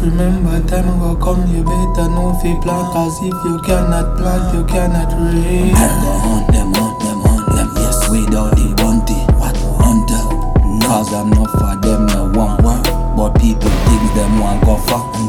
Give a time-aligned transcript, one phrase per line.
[0.00, 2.84] remember time will come, you better know if you plan.
[2.92, 5.72] Cause if you cannot plant, you cannot raise.
[5.72, 7.68] Go hunt them, hunt them, hunt them.
[7.76, 9.14] Yes, without the bounty.
[9.36, 10.24] What hunter?
[10.24, 10.86] Uh.
[10.86, 12.84] Cause I'm not for them, no one work.
[13.16, 14.78] But people think them want go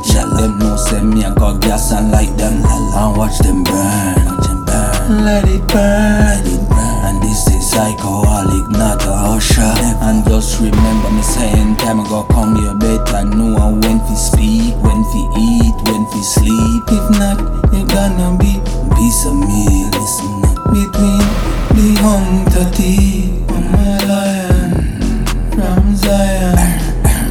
[0.06, 4.26] chat them no send me and go gas and light them and watch them burn,
[4.26, 5.26] watch them burn.
[5.26, 6.49] Let it burn.
[7.80, 9.74] Alcoholic, not a usher.
[10.06, 15.02] And just remember me saying time ago come you better know when we speak, when
[15.14, 16.84] we eat, when we sleep.
[16.92, 17.40] If not,
[17.74, 18.60] you gonna be
[19.00, 20.42] Piece of me, listen
[20.76, 21.24] between
[21.72, 23.50] the hunter teeth.
[23.50, 26.58] I'm a lion from Zion.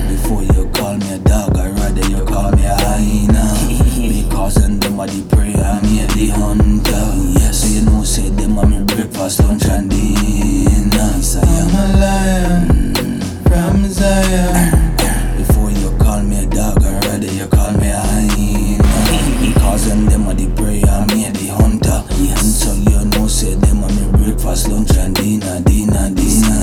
[0.09, 3.53] Before you call me a dog, I'd rather you call me a hyena.
[4.25, 5.21] because in them are the
[5.63, 7.39] I'm here the hunter.
[7.39, 9.91] Yes, so you know, say them are me breakfast, lunch, and
[24.59, 26.59] breakfast, lunch, and dinner, dinner, dinner.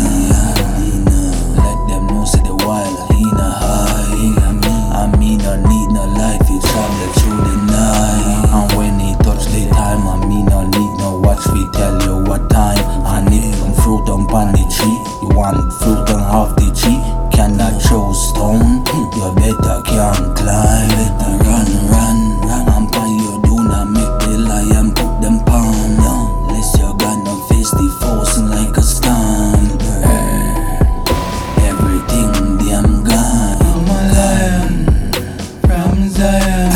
[1.56, 3.96] Let them know, say the wild hyena high.
[4.96, 8.50] I mean, no need no life, he travel through the night.
[8.52, 12.24] And when he touch the time, I mean, no need no watch, we tell you
[12.24, 12.84] what time.
[13.06, 17.00] And if some fruit on pan the tree, you want fruit on half the tree,
[17.36, 18.84] cannot throw stone,
[19.16, 20.95] you better can't climb.
[28.36, 29.64] The like a storm.
[31.64, 33.58] Everything damn gone.
[33.62, 35.12] I'm a lion
[35.62, 36.75] from Zion.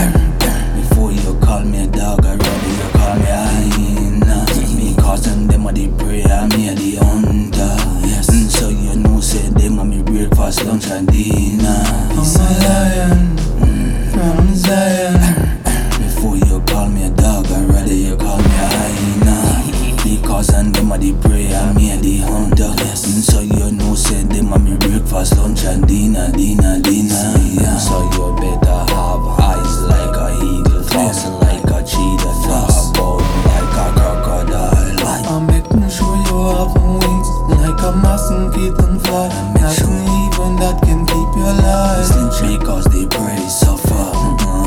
[38.29, 39.27] A mosquito and fly.
[39.59, 42.07] Nothing even that can keep you alive.
[42.39, 44.09] Because the prey suffer,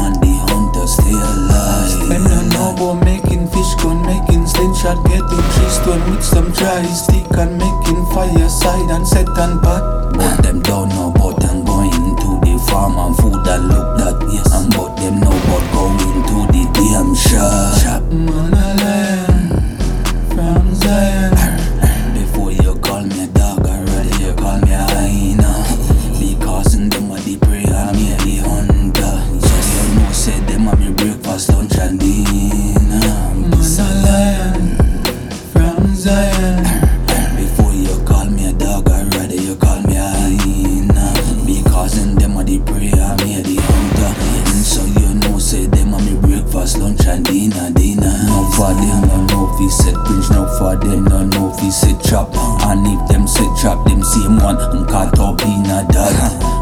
[0.05, 2.09] and the hunter stay alive.
[2.09, 6.83] Them don't know about making fish gun, making slingshot, getting tree stone with some dry
[6.87, 10.13] stick and making fire side and set and pot.
[10.15, 10.62] But them
[48.71, 48.73] dinner.
[48.79, 51.71] No for them, no know he said bridge, no for them, no know if he
[51.71, 52.29] said trap.
[52.67, 56.15] And if them said trap, them same one, and caught up in a dog.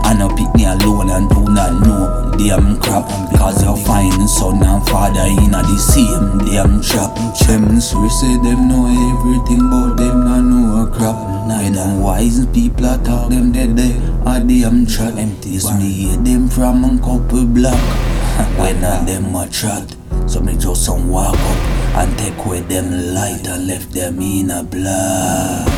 [0.04, 3.06] I no pick me alone and do not know damn crap.
[3.30, 7.14] Because you're finding son and father in a the same damn trap.
[7.46, 11.16] Them swear say them know everything, but them not know a crap.
[11.48, 13.94] When them wise people a talk them dead they
[14.26, 15.16] a damn chat.
[15.16, 17.78] Empties me hear them from a couple block.
[18.58, 19.94] when a them a chat,
[20.26, 24.50] so me just some walk up and take away them light and left them in
[24.50, 25.70] a black.